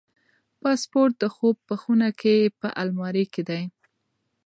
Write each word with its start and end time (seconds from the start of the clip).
پاسپورت 0.61 1.13
د 1.21 1.25
خوب 1.35 1.55
په 1.67 1.75
خونه 1.81 2.09
کې 2.19 2.35
په 2.59 2.67
المارۍ 2.81 3.25
کې 3.33 3.43
دی. 3.49 3.63